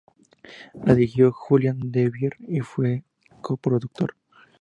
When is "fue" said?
2.61-3.03